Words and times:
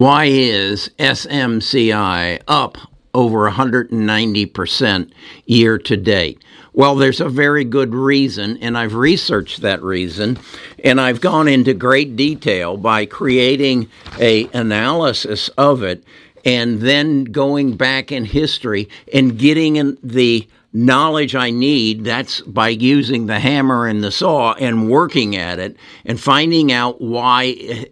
Why 0.00 0.24
is 0.32 0.88
SMCI 0.98 2.40
up 2.48 2.78
over 3.12 3.50
190% 3.50 5.10
year 5.44 5.76
to 5.76 5.96
date? 5.98 6.42
Well, 6.72 6.94
there's 6.96 7.20
a 7.20 7.28
very 7.28 7.64
good 7.64 7.94
reason, 7.94 8.56
and 8.62 8.78
I've 8.78 8.94
researched 8.94 9.60
that 9.60 9.82
reason, 9.82 10.38
and 10.82 11.02
I've 11.02 11.20
gone 11.20 11.48
into 11.48 11.74
great 11.74 12.16
detail 12.16 12.78
by 12.78 13.04
creating 13.04 13.90
a 14.18 14.48
analysis 14.54 15.48
of 15.58 15.82
it 15.82 16.02
and 16.46 16.80
then 16.80 17.24
going 17.24 17.76
back 17.76 18.10
in 18.10 18.24
history 18.24 18.88
and 19.12 19.38
getting 19.38 19.76
in 19.76 19.98
the 20.02 20.48
knowledge 20.72 21.34
I 21.34 21.50
need, 21.50 22.04
that's 22.04 22.40
by 22.40 22.70
using 22.70 23.26
the 23.26 23.38
hammer 23.38 23.86
and 23.86 24.02
the 24.02 24.10
saw 24.10 24.54
and 24.54 24.88
working 24.88 25.36
at 25.36 25.58
it 25.58 25.76
and 26.06 26.18
finding 26.18 26.72
out 26.72 27.02
why 27.02 27.86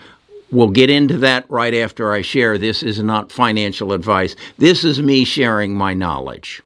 We'll 0.52 0.70
get 0.70 0.90
into 0.90 1.18
that 1.18 1.44
right 1.50 1.74
after 1.74 2.14
I 2.14 2.22
share. 2.22 2.58
This 2.58 2.82
is 2.82 3.04
not 3.04 3.30
financial 3.30 3.92
advice. 3.92 4.38
This 4.58 4.86
is 4.86 5.02
me 5.02 5.26
sharing 5.26 5.76
my 5.76 5.94
knowledge. 5.94 6.64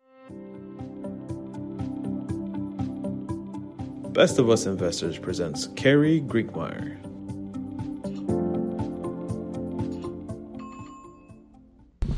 Best 4.13 4.37
of 4.37 4.47
Us 4.51 4.67
Investors 4.67 5.17
presents 5.17 5.69
Kerry 5.75 6.21
Griegmeier. 6.21 6.99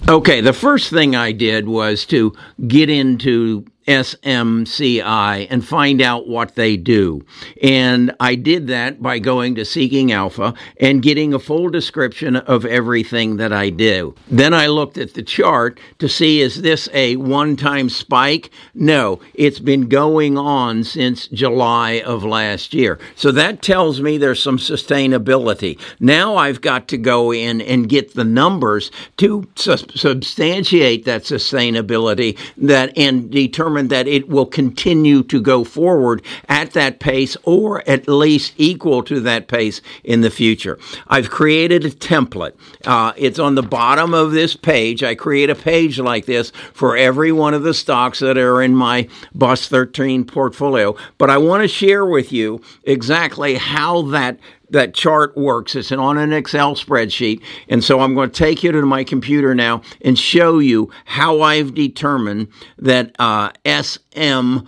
Okay, 0.07 0.41
the 0.41 0.51
first 0.51 0.89
thing 0.89 1.15
I 1.15 1.31
did 1.31 1.65
was 1.65 2.05
to 2.07 2.33
get 2.67 2.89
into 2.89 3.65
SMCI 3.87 5.47
and 5.49 5.65
find 5.65 6.01
out 6.01 6.27
what 6.27 6.55
they 6.55 6.77
do. 6.77 7.25
And 7.61 8.15
I 8.19 8.35
did 8.35 8.67
that 8.67 9.01
by 9.01 9.19
going 9.19 9.55
to 9.55 9.65
Seeking 9.65 10.11
Alpha 10.11 10.53
and 10.77 11.01
getting 11.01 11.33
a 11.33 11.39
full 11.39 11.69
description 11.69 12.35
of 12.35 12.65
everything 12.65 13.37
that 13.37 13.51
I 13.51 13.69
do. 13.69 14.15
Then 14.29 14.53
I 14.53 14.67
looked 14.67 14.97
at 14.97 15.13
the 15.13 15.23
chart 15.23 15.79
to 15.99 16.07
see 16.07 16.41
is 16.41 16.61
this 16.61 16.87
a 16.93 17.15
one 17.17 17.55
time 17.55 17.89
spike? 17.89 18.51
No, 18.73 19.19
it's 19.33 19.59
been 19.59 19.89
going 19.89 20.37
on 20.37 20.83
since 20.83 21.27
July 21.27 22.01
of 22.05 22.23
last 22.23 22.73
year. 22.73 22.99
So 23.15 23.31
that 23.31 23.61
tells 23.61 24.01
me 24.01 24.17
there's 24.17 24.41
some 24.41 24.57
sustainability. 24.57 25.79
Now 25.99 26.35
I've 26.35 26.61
got 26.61 26.87
to 26.89 26.97
go 26.97 27.33
in 27.33 27.61
and 27.61 27.89
get 27.89 28.13
the 28.13 28.23
numbers 28.23 28.91
to 29.17 29.47
su- 29.55 29.77
substantiate 29.95 31.05
that 31.05 31.23
sustainability 31.23 32.37
that 32.57 32.97
and 32.97 33.29
determine 33.29 33.72
determined 33.73 33.89
that 33.89 34.07
it 34.07 34.29
will 34.29 34.45
continue 34.45 35.23
to 35.23 35.41
go 35.41 35.63
forward 35.63 36.21
at 36.47 36.71
that 36.71 36.99
pace 36.99 37.35
or 37.43 37.87
at 37.89 38.07
least 38.07 38.53
equal 38.57 39.01
to 39.03 39.19
that 39.19 39.47
pace 39.47 39.81
in 40.03 40.21
the 40.21 40.29
future. 40.29 40.77
I've 41.07 41.29
created 41.29 41.85
a 41.85 41.89
template. 41.89 42.53
Uh, 42.85 43.13
it's 43.17 43.39
on 43.39 43.55
the 43.55 43.63
bottom 43.63 44.13
of 44.13 44.31
this 44.31 44.55
page. 44.55 45.01
I 45.01 45.15
create 45.15 45.49
a 45.49 45.55
page 45.55 45.99
like 45.99 46.25
this 46.25 46.51
for 46.73 46.95
every 46.95 47.31
one 47.31 47.55
of 47.55 47.63
the 47.63 47.73
stocks 47.73 48.19
that 48.19 48.37
are 48.37 48.61
in 48.61 48.75
my 48.75 49.07
Bus 49.33 49.67
13 49.67 50.25
portfolio. 50.25 50.95
But 51.17 51.29
I 51.29 51.37
want 51.37 51.63
to 51.63 51.67
share 51.67 52.05
with 52.05 52.31
you 52.31 52.61
exactly 52.83 53.55
how 53.55 54.03
that 54.03 54.39
that 54.73 54.93
chart 54.93 55.35
works. 55.37 55.75
It's 55.75 55.91
on 55.91 56.17
an 56.17 56.33
Excel 56.33 56.75
spreadsheet. 56.75 57.41
And 57.69 57.83
so 57.83 58.01
I'm 58.01 58.13
going 58.13 58.29
to 58.29 58.37
take 58.37 58.63
you 58.63 58.71
to 58.71 58.81
my 58.81 59.03
computer 59.03 59.55
now 59.55 59.81
and 60.01 60.19
show 60.19 60.59
you 60.59 60.91
how 61.05 61.41
I've 61.41 61.73
determined 61.73 62.49
that 62.77 63.15
uh, 63.19 63.51
SMCI 63.65 64.61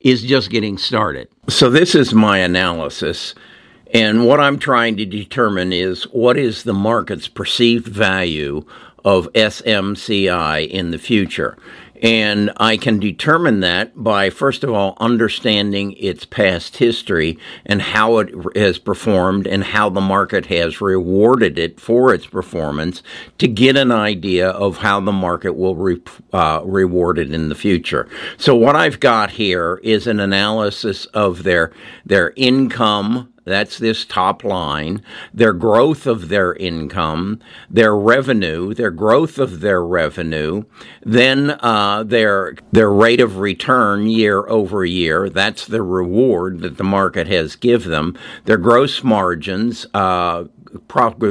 is 0.00 0.22
just 0.22 0.50
getting 0.50 0.76
started. 0.78 1.28
So 1.48 1.70
this 1.70 1.94
is 1.94 2.12
my 2.12 2.38
analysis. 2.38 3.34
And 3.92 4.26
what 4.26 4.40
I'm 4.40 4.58
trying 4.58 4.96
to 4.96 5.04
determine 5.04 5.72
is 5.72 6.04
what 6.04 6.36
is 6.36 6.62
the 6.62 6.74
market's 6.74 7.28
perceived 7.28 7.88
value 7.88 8.64
of 9.04 9.32
SMCI 9.32 10.68
in 10.68 10.90
the 10.90 10.98
future. 10.98 11.56
And 12.02 12.50
I 12.56 12.76
can 12.76 12.98
determine 12.98 13.60
that 13.60 14.02
by, 14.02 14.30
first 14.30 14.64
of 14.64 14.70
all, 14.70 14.96
understanding 14.98 15.92
its 15.98 16.24
past 16.24 16.78
history 16.78 17.38
and 17.66 17.82
how 17.82 18.18
it 18.18 18.56
has 18.56 18.78
performed 18.78 19.46
and 19.46 19.62
how 19.64 19.90
the 19.90 20.00
market 20.00 20.46
has 20.46 20.80
rewarded 20.80 21.58
it 21.58 21.78
for 21.78 22.14
its 22.14 22.26
performance 22.26 23.02
to 23.38 23.46
get 23.46 23.76
an 23.76 23.92
idea 23.92 24.48
of 24.48 24.78
how 24.78 25.00
the 25.00 25.12
market 25.12 25.52
will 25.52 25.76
re- 25.76 26.02
uh, 26.32 26.62
reward 26.64 27.18
it 27.18 27.32
in 27.32 27.50
the 27.50 27.54
future. 27.54 28.08
So, 28.38 28.54
what 28.54 28.76
I've 28.76 29.00
got 29.00 29.32
here 29.32 29.80
is 29.82 30.06
an 30.06 30.20
analysis 30.20 31.04
of 31.06 31.42
their, 31.42 31.72
their 32.06 32.32
income 32.36 33.32
that's 33.44 33.78
this 33.78 34.04
top 34.04 34.44
line. 34.44 35.02
Their 35.32 35.52
growth 35.52 36.06
of 36.06 36.28
their 36.28 36.54
income, 36.54 37.40
their 37.68 37.96
revenue, 37.96 38.74
their 38.74 38.90
growth 38.90 39.38
of 39.38 39.60
their 39.60 39.82
revenue, 39.82 40.64
then 41.02 41.58
uh, 41.60 42.02
their 42.02 42.56
their 42.72 42.90
rate 42.92 43.20
of 43.20 43.38
return 43.38 44.06
year 44.06 44.46
over 44.48 44.84
year. 44.84 45.30
That's 45.30 45.66
the 45.66 45.82
reward 45.82 46.60
that 46.60 46.76
the 46.76 46.84
market 46.84 47.26
has 47.28 47.56
give 47.56 47.84
them. 47.84 48.16
Their 48.44 48.58
gross 48.58 49.02
margins, 49.02 49.86
uh, 49.94 50.44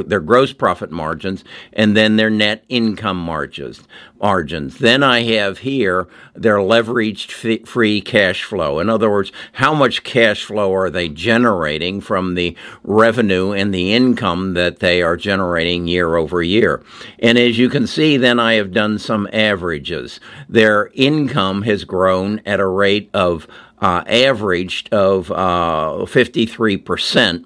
their 0.06 0.20
gross 0.20 0.52
profit 0.52 0.90
margins 0.90 1.44
and 1.72 1.96
then 1.96 2.16
their 2.16 2.30
net 2.30 2.64
income 2.68 3.16
margins. 3.16 3.82
Margins. 4.20 4.78
Then 4.78 5.02
I 5.02 5.22
have 5.22 5.58
here 5.58 6.06
their 6.34 6.58
leveraged 6.58 7.66
free 7.66 8.00
cash 8.02 8.44
flow. 8.44 8.78
In 8.78 8.90
other 8.90 9.10
words, 9.10 9.32
how 9.52 9.72
much 9.72 10.04
cash 10.04 10.44
flow 10.44 10.74
are 10.74 10.90
they 10.90 11.08
generating 11.08 12.02
from 12.02 12.34
the 12.34 12.54
revenue 12.82 13.52
and 13.52 13.72
the 13.72 13.94
income 13.94 14.52
that 14.54 14.80
they 14.80 15.00
are 15.00 15.16
generating 15.16 15.86
year 15.86 16.16
over 16.16 16.42
year? 16.42 16.82
And 17.18 17.38
as 17.38 17.58
you 17.58 17.70
can 17.70 17.86
see, 17.86 18.18
then 18.18 18.38
I 18.38 18.54
have 18.54 18.72
done 18.72 18.98
some 18.98 19.26
averages. 19.32 20.20
Their 20.48 20.90
income 20.94 21.62
has 21.62 21.84
grown 21.84 22.42
at 22.44 22.60
a 22.60 22.66
rate 22.66 23.08
of 23.14 23.46
uh, 23.80 24.04
averaged 24.06 24.92
of 24.92 25.30
uh, 25.30 26.04
53% 26.04 27.44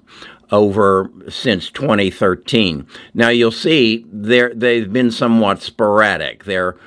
over 0.51 1.09
since 1.29 1.69
2013. 1.69 2.87
Now 3.13 3.29
you'll 3.29 3.51
see 3.51 4.05
they 4.11 4.49
they've 4.53 4.91
been 4.91 5.11
somewhat 5.11 5.61
sporadic. 5.61 6.45
Their 6.45 6.77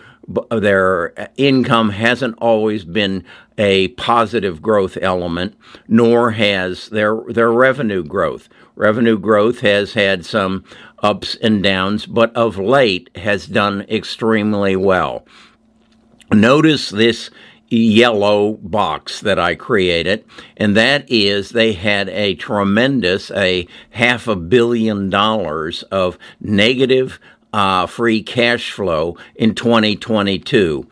their 0.50 1.30
income 1.36 1.90
hasn't 1.90 2.36
always 2.38 2.84
been 2.84 3.24
a 3.56 3.88
positive 3.88 4.60
growth 4.60 4.98
element, 5.00 5.56
nor 5.88 6.32
has 6.32 6.88
their 6.90 7.20
their 7.28 7.50
revenue 7.50 8.04
growth. 8.04 8.48
Revenue 8.76 9.18
growth 9.18 9.60
has 9.60 9.94
had 9.94 10.24
some 10.24 10.64
ups 11.02 11.36
and 11.42 11.62
downs, 11.62 12.06
but 12.06 12.34
of 12.36 12.58
late 12.58 13.10
has 13.16 13.46
done 13.46 13.82
extremely 13.88 14.76
well. 14.76 15.26
Notice 16.30 16.90
this 16.90 17.30
yellow 17.68 18.54
box 18.54 19.20
that 19.20 19.38
I 19.38 19.54
created, 19.54 20.24
and 20.56 20.76
that 20.76 21.10
is 21.10 21.50
they 21.50 21.72
had 21.72 22.08
a 22.08 22.34
tremendous, 22.34 23.30
a 23.30 23.66
half 23.90 24.26
a 24.26 24.36
billion 24.36 25.10
dollars 25.10 25.82
of 25.84 26.18
negative 26.40 27.20
uh, 27.52 27.86
free 27.86 28.22
cash 28.22 28.72
flow 28.72 29.16
in 29.34 29.54
2022. 29.54 30.86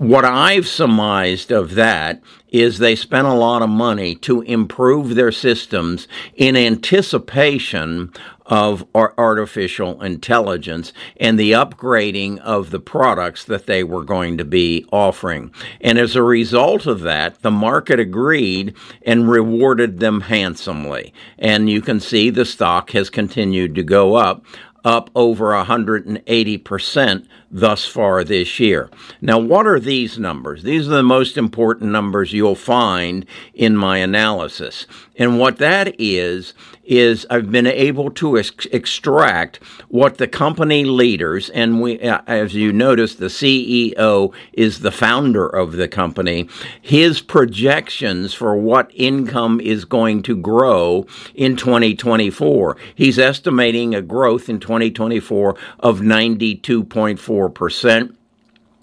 What 0.00 0.24
I've 0.24 0.66
surmised 0.66 1.52
of 1.52 1.74
that 1.74 2.22
is 2.48 2.78
they 2.78 2.96
spent 2.96 3.26
a 3.26 3.34
lot 3.34 3.60
of 3.60 3.68
money 3.68 4.14
to 4.14 4.40
improve 4.40 5.14
their 5.14 5.30
systems 5.30 6.08
in 6.34 6.56
anticipation 6.56 8.10
of 8.46 8.86
artificial 8.94 10.00
intelligence 10.02 10.94
and 11.18 11.38
the 11.38 11.52
upgrading 11.52 12.38
of 12.38 12.70
the 12.70 12.80
products 12.80 13.44
that 13.44 13.66
they 13.66 13.84
were 13.84 14.02
going 14.02 14.38
to 14.38 14.44
be 14.44 14.86
offering. 14.90 15.52
And 15.82 15.98
as 15.98 16.16
a 16.16 16.22
result 16.22 16.86
of 16.86 17.00
that, 17.02 17.42
the 17.42 17.50
market 17.50 18.00
agreed 18.00 18.74
and 19.02 19.30
rewarded 19.30 20.00
them 20.00 20.22
handsomely. 20.22 21.12
And 21.38 21.68
you 21.68 21.82
can 21.82 22.00
see 22.00 22.30
the 22.30 22.46
stock 22.46 22.92
has 22.92 23.10
continued 23.10 23.74
to 23.74 23.82
go 23.82 24.14
up 24.14 24.46
up 24.84 25.10
over 25.14 25.46
180% 25.52 27.26
thus 27.50 27.86
far 27.86 28.24
this 28.24 28.60
year. 28.60 28.90
Now, 29.20 29.38
what 29.38 29.66
are 29.66 29.80
these 29.80 30.18
numbers? 30.18 30.62
These 30.62 30.86
are 30.86 30.96
the 30.96 31.02
most 31.02 31.36
important 31.36 31.90
numbers 31.90 32.32
you'll 32.32 32.54
find 32.54 33.26
in 33.54 33.76
my 33.76 33.98
analysis. 33.98 34.86
And 35.16 35.38
what 35.38 35.58
that 35.58 35.94
is, 35.98 36.54
is 36.90 37.24
I've 37.30 37.52
been 37.52 37.68
able 37.68 38.10
to 38.10 38.36
ex- 38.36 38.66
extract 38.72 39.58
what 39.88 40.18
the 40.18 40.26
company 40.26 40.84
leaders, 40.84 41.48
and 41.50 41.80
we, 41.80 42.00
uh, 42.00 42.22
as 42.26 42.54
you 42.54 42.72
notice, 42.72 43.14
the 43.14 43.26
CEO 43.26 44.34
is 44.52 44.80
the 44.80 44.90
founder 44.90 45.46
of 45.46 45.72
the 45.72 45.86
company, 45.86 46.48
his 46.82 47.20
projections 47.20 48.34
for 48.34 48.56
what 48.56 48.90
income 48.92 49.60
is 49.60 49.84
going 49.84 50.24
to 50.24 50.36
grow 50.36 51.06
in 51.34 51.54
2024. 51.56 52.76
He's 52.96 53.20
estimating 53.20 53.94
a 53.94 54.02
growth 54.02 54.48
in 54.48 54.58
2024 54.58 55.54
of 55.78 56.00
92.4% 56.00 58.16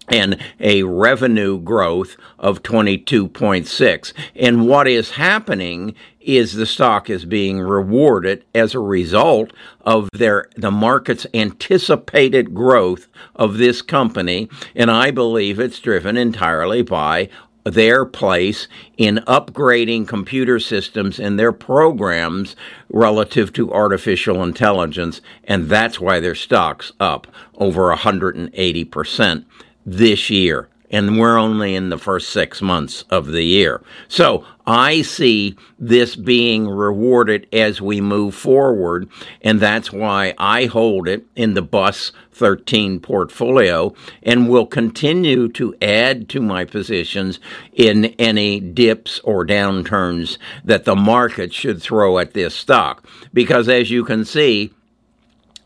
and 0.07 0.37
a 0.59 0.83
revenue 0.83 1.59
growth 1.59 2.15
of 2.39 2.63
22.6 2.63 4.13
and 4.35 4.67
what 4.67 4.87
is 4.87 5.11
happening 5.11 5.93
is 6.27 6.53
the 6.53 6.65
stock 6.65 7.09
is 7.09 7.23
being 7.23 7.57
rewarded 7.57 8.43
as 8.53 8.75
a 8.75 8.79
result 8.79 9.51
of 9.81 10.09
their 10.11 10.49
the 10.57 10.69
market's 10.69 11.25
anticipated 11.33 12.53
growth 12.53 13.07
of 13.33 13.57
this 13.57 13.81
company. 13.81 14.49
And 14.75 14.91
I 14.91 15.09
believe 15.09 15.57
it's 15.57 15.79
driven 15.79 16.17
entirely 16.17 16.81
by 16.81 17.29
their 17.63 18.05
place 18.05 18.67
in 18.97 19.17
upgrading 19.27 20.07
computer 20.07 20.59
systems 20.59 21.17
and 21.17 21.39
their 21.39 21.53
programs 21.53 22.57
relative 22.89 23.53
to 23.53 23.71
artificial 23.73 24.43
intelligence. 24.43 25.21
And 25.45 25.69
that's 25.69 25.99
why 25.99 26.19
their 26.19 26.35
stocks 26.35 26.91
up 26.99 27.27
over 27.55 27.93
180% 27.95 29.45
this 29.87 30.29
year 30.29 30.69
and 30.89 31.19
we're 31.19 31.37
only 31.37 31.75
in 31.75 31.89
the 31.89 31.97
first 31.97 32.29
six 32.29 32.61
months 32.61 33.03
of 33.09 33.27
the 33.27 33.43
year. 33.43 33.81
So 34.07 34.45
I 34.65 35.01
see 35.01 35.55
this 35.77 36.15
being 36.15 36.67
rewarded 36.67 37.47
as 37.51 37.81
we 37.81 38.01
move 38.01 38.35
forward, 38.35 39.09
and 39.41 39.59
that's 39.59 39.91
why 39.91 40.33
I 40.37 40.65
hold 40.65 41.07
it 41.07 41.25
in 41.35 41.53
the 41.53 41.61
Bus 41.61 42.11
13 42.31 42.99
portfolio 42.99 43.93
and 44.23 44.49
will 44.49 44.65
continue 44.65 45.47
to 45.49 45.75
add 45.81 46.29
to 46.29 46.41
my 46.41 46.63
positions 46.65 47.39
in 47.73 48.05
any 48.19 48.59
dips 48.59 49.19
or 49.23 49.45
downturns 49.45 50.37
that 50.63 50.85
the 50.85 50.95
market 50.95 51.53
should 51.53 51.81
throw 51.81 52.19
at 52.19 52.33
this 52.33 52.55
stock. 52.55 53.05
Because 53.33 53.67
as 53.67 53.89
you 53.89 54.03
can 54.03 54.23
see, 54.23 54.73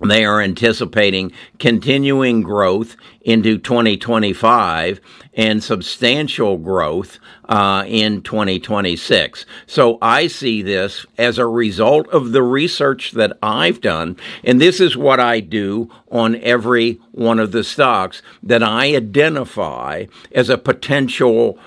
they 0.03 0.25
are 0.25 0.41
anticipating 0.41 1.31
continuing 1.59 2.41
growth 2.41 2.95
into 3.21 3.57
2025 3.57 4.99
and 5.33 5.63
substantial 5.63 6.57
growth 6.57 7.19
uh, 7.47 7.83
in 7.87 8.21
2026. 8.21 9.45
So 9.67 9.97
I 10.01 10.27
see 10.27 10.61
this 10.61 11.05
as 11.17 11.37
a 11.37 11.45
result 11.45 12.07
of 12.09 12.31
the 12.31 12.43
research 12.43 13.11
that 13.11 13.37
I've 13.41 13.81
done, 13.81 14.17
and 14.43 14.59
this 14.59 14.79
is 14.79 14.97
what 14.97 15.19
I 15.19 15.39
do 15.39 15.89
on 16.09 16.35
every 16.37 16.99
one 17.11 17.39
of 17.39 17.51
the 17.51 17.63
stocks 17.63 18.21
that 18.43 18.63
I 18.63 18.95
identify 18.95 20.05
as 20.33 20.49
a 20.49 20.57
potential 20.57 21.57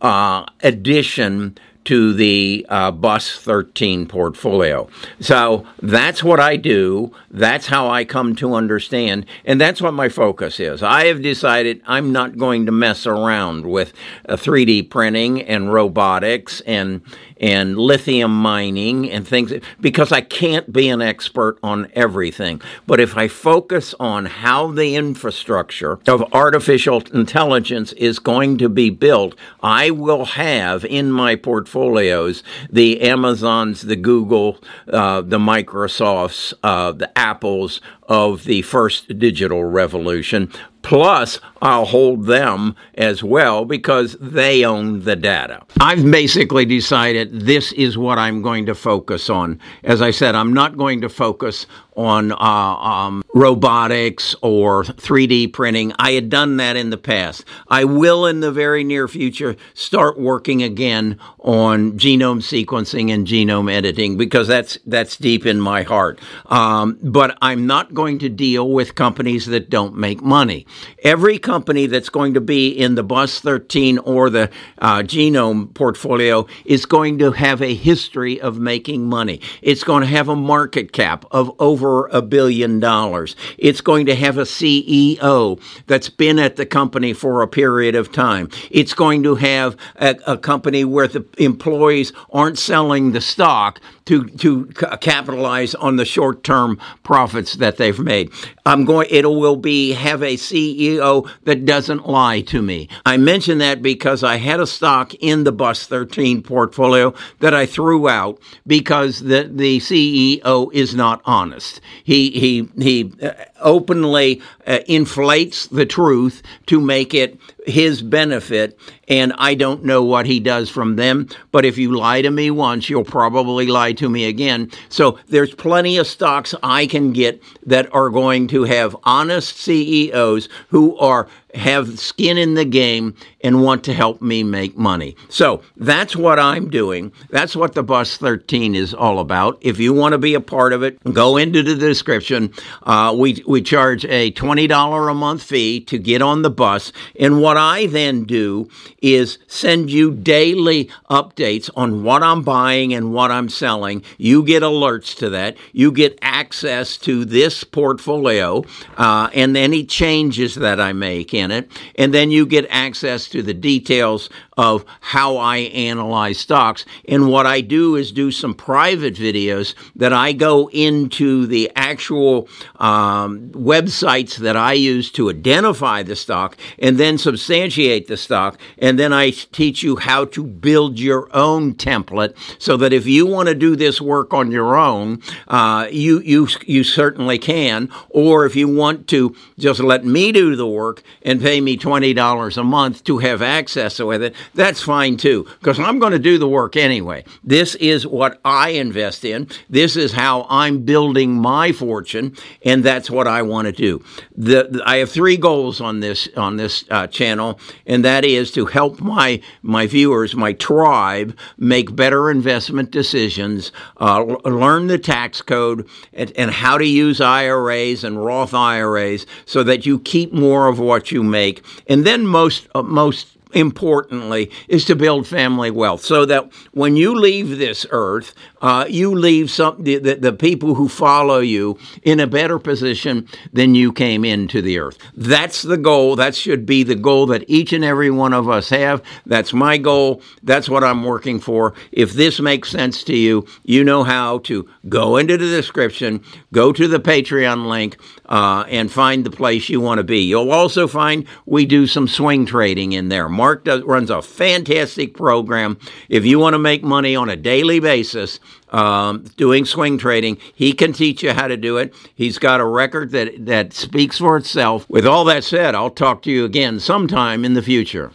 uh, 0.00 0.44
addition 0.62 1.56
to 1.84 2.12
the 2.12 2.66
uh, 2.68 2.90
Bus 2.90 3.38
13 3.38 4.06
portfolio. 4.06 4.88
So 5.20 5.66
that's 5.82 6.24
what 6.24 6.40
I 6.40 6.56
do. 6.56 7.14
That's 7.30 7.66
how 7.66 7.88
I 7.88 8.04
come 8.04 8.34
to 8.36 8.54
understand. 8.54 9.26
And 9.44 9.60
that's 9.60 9.82
what 9.82 9.94
my 9.94 10.08
focus 10.08 10.60
is. 10.60 10.82
I 10.82 11.06
have 11.06 11.22
decided 11.22 11.82
I'm 11.86 12.12
not 12.12 12.38
going 12.38 12.66
to 12.66 12.72
mess 12.72 13.06
around 13.06 13.66
with 13.66 13.92
uh, 14.28 14.36
3D 14.36 14.90
printing 14.90 15.42
and 15.42 15.72
robotics 15.72 16.60
and 16.62 17.02
and 17.44 17.76
lithium 17.76 18.34
mining 18.34 19.10
and 19.10 19.28
things 19.28 19.52
because 19.78 20.10
I 20.10 20.22
can't 20.22 20.72
be 20.72 20.88
an 20.88 21.02
expert 21.02 21.58
on 21.62 21.88
everything. 21.92 22.62
But 22.86 23.00
if 23.00 23.18
I 23.18 23.28
focus 23.28 23.94
on 24.00 24.24
how 24.24 24.70
the 24.70 24.96
infrastructure 24.96 25.98
of 26.06 26.32
artificial 26.32 27.02
intelligence 27.12 27.92
is 27.92 28.18
going 28.18 28.56
to 28.58 28.70
be 28.70 28.88
built, 28.88 29.34
I 29.62 29.90
will 29.90 30.24
have 30.24 30.86
in 30.86 31.12
my 31.12 31.36
portfolios 31.36 32.42
the 32.70 33.02
Amazons, 33.02 33.82
the 33.82 33.96
Google, 33.96 34.56
uh, 34.88 35.20
the 35.20 35.38
Microsofts, 35.38 36.54
uh, 36.62 36.92
the 36.92 37.16
Apples 37.18 37.82
of 38.08 38.44
the 38.44 38.62
first 38.62 39.18
digital 39.18 39.64
revolution 39.64 40.50
Plus, 40.84 41.40
I'll 41.62 41.86
hold 41.86 42.26
them 42.26 42.76
as 42.94 43.24
well 43.24 43.64
because 43.64 44.18
they 44.20 44.66
own 44.66 45.00
the 45.00 45.16
data. 45.16 45.62
I've 45.80 46.08
basically 46.10 46.66
decided 46.66 47.40
this 47.40 47.72
is 47.72 47.96
what 47.96 48.18
I'm 48.18 48.42
going 48.42 48.66
to 48.66 48.74
focus 48.74 49.30
on. 49.30 49.58
As 49.82 50.02
I 50.02 50.10
said, 50.10 50.34
I'm 50.34 50.52
not 50.52 50.76
going 50.76 51.00
to 51.00 51.08
focus 51.08 51.66
on 51.96 52.32
uh, 52.32 52.36
um, 52.36 53.22
robotics 53.34 54.34
or 54.42 54.84
3D 54.84 55.52
printing. 55.52 55.92
I 55.98 56.12
had 56.12 56.30
done 56.30 56.56
that 56.58 56.76
in 56.76 56.90
the 56.90 56.96
past. 56.96 57.44
I 57.68 57.84
will, 57.84 58.26
in 58.26 58.40
the 58.40 58.52
very 58.52 58.84
near 58.84 59.08
future, 59.08 59.56
start 59.74 60.18
working 60.18 60.62
again 60.62 61.18
on 61.40 61.98
genome 61.98 62.42
sequencing 62.42 63.12
and 63.12 63.26
genome 63.26 63.72
editing 63.72 64.16
because 64.16 64.48
that's 64.48 64.78
that's 64.86 65.16
deep 65.16 65.46
in 65.46 65.60
my 65.60 65.82
heart. 65.82 66.20
Um, 66.46 66.98
but 67.02 67.36
I'm 67.42 67.66
not 67.66 67.94
going 67.94 68.18
to 68.20 68.28
deal 68.28 68.70
with 68.70 68.94
companies 68.94 69.46
that 69.46 69.70
don't 69.70 69.96
make 69.96 70.22
money. 70.22 70.66
Every 71.02 71.38
company 71.38 71.86
that's 71.86 72.08
going 72.08 72.34
to 72.34 72.40
be 72.40 72.68
in 72.68 72.94
the 72.94 73.02
Bus 73.02 73.40
13 73.40 73.98
or 73.98 74.30
the 74.30 74.50
uh, 74.78 74.98
genome 74.98 75.72
portfolio 75.74 76.46
is 76.64 76.86
going 76.86 77.18
to 77.18 77.32
have 77.32 77.60
a 77.62 77.74
history 77.74 78.40
of 78.40 78.58
making 78.58 79.08
money. 79.08 79.40
It's 79.62 79.84
going 79.84 80.02
to 80.02 80.08
have 80.08 80.28
a 80.28 80.36
market 80.36 80.92
cap 80.92 81.24
of 81.30 81.54
over 81.58 81.83
a 81.84 82.22
billion 82.22 82.80
dollars. 82.80 83.36
It's 83.58 83.80
going 83.80 84.06
to 84.06 84.14
have 84.14 84.38
a 84.38 84.42
CEO 84.42 85.60
that's 85.86 86.08
been 86.08 86.38
at 86.38 86.56
the 86.56 86.66
company 86.66 87.12
for 87.12 87.42
a 87.42 87.48
period 87.48 87.94
of 87.94 88.12
time. 88.12 88.48
It's 88.70 88.94
going 88.94 89.22
to 89.24 89.34
have 89.36 89.76
a, 89.96 90.16
a 90.26 90.38
company 90.38 90.84
where 90.84 91.08
the 91.08 91.24
employees 91.38 92.12
aren't 92.32 92.58
selling 92.58 93.12
the 93.12 93.20
stock 93.20 93.80
to 94.06 94.26
to 94.28 94.66
capitalize 95.00 95.74
on 95.74 95.96
the 95.96 96.04
short 96.04 96.44
term 96.44 96.78
profits 97.02 97.54
that 97.54 97.76
they've 97.76 97.98
made. 97.98 98.30
I'm 98.66 98.84
going. 98.84 99.08
It 99.10 99.24
will 99.24 99.56
be 99.56 99.92
have 99.92 100.22
a 100.22 100.36
CEO 100.36 101.28
that 101.44 101.64
doesn't 101.64 102.06
lie 102.06 102.42
to 102.42 102.60
me. 102.60 102.88
I 103.06 103.16
mention 103.16 103.58
that 103.58 103.82
because 103.82 104.22
I 104.22 104.36
had 104.36 104.60
a 104.60 104.66
stock 104.66 105.14
in 105.14 105.44
the 105.44 105.52
Bus 105.52 105.86
13 105.86 106.42
portfolio 106.42 107.14
that 107.40 107.54
I 107.54 107.66
threw 107.66 108.08
out 108.08 108.40
because 108.66 109.20
the 109.20 109.50
the 109.50 109.78
CEO 109.78 110.72
is 110.72 110.94
not 110.94 111.22
honest. 111.24 111.73
He 112.02 112.30
he 112.30 112.68
he 112.82 113.12
uh, 113.22 113.32
openly 113.60 114.42
uh, 114.66 114.80
inflates 114.86 115.66
the 115.66 115.86
truth 115.86 116.42
to 116.66 116.80
make 116.80 117.14
it 117.14 117.38
his 117.66 118.02
benefit, 118.02 118.78
and 119.08 119.32
I 119.38 119.54
don't 119.54 119.84
know 119.84 120.02
what 120.02 120.26
he 120.26 120.40
does 120.40 120.70
from 120.70 120.96
them. 120.96 121.28
But 121.50 121.64
if 121.64 121.78
you 121.78 121.96
lie 121.96 122.22
to 122.22 122.30
me 122.30 122.50
once, 122.50 122.90
you'll 122.90 123.04
probably 123.04 123.66
lie 123.66 123.92
to 123.94 124.08
me 124.08 124.26
again. 124.26 124.70
So 124.88 125.18
there's 125.28 125.54
plenty 125.54 125.96
of 125.96 126.06
stocks 126.06 126.54
I 126.62 126.86
can 126.86 127.12
get 127.12 127.42
that 127.66 127.92
are 127.94 128.10
going 128.10 128.48
to 128.48 128.64
have 128.64 128.96
honest 129.04 129.56
CEOs 129.58 130.48
who 130.68 130.96
are 130.98 131.28
have 131.54 131.98
skin 131.98 132.36
in 132.36 132.54
the 132.54 132.64
game 132.64 133.14
and 133.42 133.62
want 133.62 133.84
to 133.84 133.94
help 133.94 134.20
me 134.20 134.42
make 134.42 134.76
money. 134.76 135.16
So 135.28 135.62
that's 135.76 136.16
what 136.16 136.38
I'm 136.38 136.70
doing. 136.70 137.12
That's 137.30 137.54
what 137.54 137.74
the 137.74 137.82
Bus 137.82 138.16
13 138.16 138.74
is 138.74 138.94
all 138.94 139.20
about. 139.20 139.58
If 139.60 139.78
you 139.78 139.92
want 139.92 140.12
to 140.12 140.18
be 140.18 140.34
a 140.34 140.40
part 140.40 140.72
of 140.72 140.82
it, 140.82 140.98
go 141.12 141.36
into 141.36 141.62
the 141.62 141.74
description. 141.74 142.52
Uh, 142.82 143.14
we, 143.16 143.42
we 143.46 143.62
charge 143.62 144.04
a 144.06 144.32
$20 144.32 145.10
a 145.10 145.14
month 145.14 145.42
fee 145.42 145.80
to 145.80 145.98
get 145.98 146.22
on 146.22 146.42
the 146.42 146.50
bus. 146.50 146.92
And 147.18 147.40
what 147.40 147.56
I 147.56 147.86
then 147.86 148.24
do 148.24 148.68
is 149.02 149.38
send 149.46 149.90
you 149.90 150.12
daily 150.12 150.90
updates 151.10 151.70
on 151.76 152.02
what 152.02 152.22
I'm 152.22 152.42
buying 152.42 152.94
and 152.94 153.12
what 153.12 153.30
I'm 153.30 153.48
selling. 153.48 154.02
You 154.18 154.42
get 154.42 154.62
alerts 154.62 155.16
to 155.18 155.30
that. 155.30 155.56
You 155.72 155.92
get 155.92 156.18
access 156.22 156.96
to 156.98 157.24
this 157.24 157.64
portfolio 157.64 158.64
uh, 158.96 159.28
and 159.34 159.56
any 159.56 159.84
changes 159.84 160.54
that 160.54 160.80
I 160.80 160.92
make 160.92 161.34
in 161.34 161.43
in 161.44 161.50
it, 161.50 161.70
and 161.96 162.12
then 162.12 162.30
you 162.30 162.46
get 162.46 162.66
access 162.70 163.28
to 163.28 163.42
the 163.42 163.54
details 163.54 164.30
of 164.56 164.84
how 165.00 165.36
I 165.36 165.58
analyze 165.58 166.38
stocks. 166.38 166.84
And 167.08 167.28
what 167.28 167.46
I 167.46 167.60
do 167.60 167.96
is 167.96 168.12
do 168.12 168.30
some 168.30 168.54
private 168.54 169.14
videos 169.14 169.74
that 169.96 170.12
I 170.12 170.32
go 170.32 170.70
into 170.70 171.46
the 171.46 171.70
actual 171.74 172.48
um, 172.76 173.50
websites 173.50 174.36
that 174.36 174.56
I 174.56 174.74
use 174.74 175.10
to 175.12 175.30
identify 175.30 176.02
the 176.02 176.16
stock 176.16 176.56
and 176.78 176.98
then 176.98 177.18
substantiate 177.18 178.06
the 178.06 178.16
stock. 178.16 178.58
And 178.78 178.98
then 178.98 179.12
I 179.12 179.30
teach 179.30 179.82
you 179.82 179.96
how 179.96 180.26
to 180.26 180.44
build 180.44 180.98
your 180.98 181.28
own 181.34 181.74
template 181.74 182.36
so 182.58 182.76
that 182.76 182.92
if 182.92 183.06
you 183.06 183.26
want 183.26 183.48
to 183.48 183.54
do 183.54 183.76
this 183.76 184.00
work 184.00 184.32
on 184.32 184.50
your 184.50 184.76
own, 184.76 185.20
uh, 185.48 185.88
you, 185.90 186.20
you, 186.20 186.48
you 186.66 186.84
certainly 186.84 187.38
can. 187.38 187.88
Or 188.10 188.46
if 188.46 188.56
you 188.56 188.68
want 188.68 189.08
to 189.08 189.34
just 189.58 189.80
let 189.80 190.04
me 190.04 190.32
do 190.32 190.56
the 190.56 190.66
work 190.66 191.02
and 191.22 191.40
pay 191.40 191.60
me 191.60 191.76
$20 191.76 192.56
a 192.56 192.64
month 192.64 193.04
to 193.04 193.18
have 193.18 193.42
access 193.42 193.98
with 193.98 194.22
it, 194.22 194.34
that's 194.54 194.82
fine 194.82 195.16
too, 195.16 195.46
because 195.60 195.78
I'm 195.78 195.98
going 195.98 196.12
to 196.12 196.18
do 196.18 196.38
the 196.38 196.48
work 196.48 196.76
anyway. 196.76 197.24
This 197.42 197.74
is 197.76 198.06
what 198.06 198.40
I 198.44 198.70
invest 198.70 199.24
in. 199.24 199.48
This 199.68 199.96
is 199.96 200.12
how 200.12 200.46
I'm 200.48 200.84
building 200.84 201.34
my 201.34 201.72
fortune, 201.72 202.36
and 202.64 202.84
that's 202.84 203.10
what 203.10 203.26
I 203.26 203.42
want 203.42 203.66
to 203.66 203.72
do. 203.72 204.04
The, 204.36 204.82
I 204.84 204.96
have 204.96 205.10
three 205.10 205.36
goals 205.36 205.80
on 205.80 206.00
this 206.00 206.28
on 206.36 206.56
this 206.56 206.84
uh, 206.90 207.06
channel, 207.06 207.58
and 207.86 208.04
that 208.04 208.24
is 208.24 208.50
to 208.52 208.66
help 208.66 209.00
my 209.00 209.40
my 209.62 209.86
viewers, 209.86 210.34
my 210.34 210.52
tribe, 210.52 211.36
make 211.56 211.94
better 211.94 212.30
investment 212.30 212.90
decisions, 212.90 213.72
uh, 213.98 214.22
learn 214.44 214.86
the 214.86 214.98
tax 214.98 215.42
code, 215.42 215.88
and, 216.12 216.32
and 216.36 216.50
how 216.50 216.78
to 216.78 216.86
use 216.86 217.20
IRAs 217.20 218.04
and 218.04 218.24
Roth 218.24 218.54
IRAs, 218.54 219.26
so 219.46 219.62
that 219.62 219.86
you 219.86 219.98
keep 219.98 220.32
more 220.32 220.68
of 220.68 220.78
what 220.78 221.10
you 221.10 221.22
make, 221.22 221.64
and 221.88 222.04
then 222.04 222.26
most 222.26 222.68
uh, 222.74 222.82
most 222.82 223.28
importantly, 223.54 224.50
is 224.68 224.84
to 224.86 224.96
build 224.96 225.26
family 225.26 225.70
wealth 225.70 226.02
so 226.02 226.24
that 226.26 226.52
when 226.72 226.96
you 226.96 227.14
leave 227.14 227.58
this 227.58 227.86
earth, 227.90 228.34
uh, 228.60 228.86
you 228.88 229.14
leave 229.14 229.50
some 229.50 229.82
the, 229.82 229.98
the, 229.98 230.32
people 230.32 230.74
who 230.74 230.88
follow 230.88 231.38
you 231.38 231.78
in 232.02 232.18
a 232.18 232.26
better 232.26 232.58
position 232.58 233.28
than 233.52 233.74
you 233.74 233.92
came 233.92 234.24
into 234.24 234.62
the 234.62 234.78
earth. 234.78 234.96
That's 235.14 235.60
the 235.60 235.76
goal. 235.76 236.16
That 236.16 236.34
should 236.34 236.64
be 236.64 236.82
the 236.82 236.94
goal 236.94 237.26
that 237.26 237.44
each 237.46 237.74
and 237.74 237.84
every 237.84 238.10
one 238.10 238.32
of 238.32 238.48
us 238.48 238.70
have. 238.70 239.02
That's 239.26 239.52
my 239.52 239.76
goal. 239.76 240.22
That's 240.42 240.68
what 240.68 240.82
I'm 240.82 241.04
working 241.04 241.40
for. 241.40 241.74
If 241.92 242.14
this 242.14 242.40
makes 242.40 242.70
sense 242.70 243.04
to 243.04 243.14
you, 243.14 243.46
you 243.64 243.84
know 243.84 244.02
how 244.02 244.38
to 244.38 244.68
go 244.88 245.18
into 245.18 245.36
the 245.36 245.46
description, 245.46 246.24
go 246.52 246.72
to 246.72 246.88
the 246.88 247.00
Patreon 247.00 247.68
link, 247.68 247.98
uh, 248.26 248.64
and 248.68 248.90
find 248.90 249.24
the 249.24 249.30
place 249.30 249.68
you 249.68 249.80
want 249.80 249.98
to 249.98 250.04
be. 250.04 250.20
You'll 250.20 250.50
also 250.50 250.88
find 250.88 251.26
we 251.44 251.66
do 251.66 251.86
some 251.86 252.08
swing 252.08 252.46
trading 252.46 252.92
in 252.92 253.08
there. 253.08 253.28
Mark 253.44 253.62
does, 253.62 253.82
runs 253.82 254.08
a 254.08 254.22
fantastic 254.22 255.12
program. 255.12 255.78
If 256.08 256.24
you 256.24 256.38
want 256.38 256.54
to 256.54 256.58
make 256.58 256.82
money 256.82 257.14
on 257.14 257.28
a 257.28 257.36
daily 257.36 257.78
basis, 257.78 258.40
um, 258.70 259.24
doing 259.36 259.66
swing 259.66 259.98
trading. 259.98 260.38
He 260.54 260.72
can 260.72 260.94
teach 260.94 261.22
you 261.22 261.34
how 261.34 261.48
to 261.48 261.58
do 261.58 261.76
it. 261.76 261.94
He's 262.14 262.38
got 262.38 262.62
a 262.62 262.64
record 262.64 263.10
that, 263.10 263.44
that 263.44 263.74
speaks 263.74 264.16
for 264.16 264.38
itself. 264.38 264.88
With 264.88 265.06
all 265.06 265.26
that 265.26 265.44
said, 265.44 265.74
I'll 265.74 265.90
talk 265.90 266.22
to 266.22 266.30
you 266.30 266.46
again 266.46 266.80
sometime 266.80 267.44
in 267.44 267.52
the 267.52 267.60
future. 267.60 268.12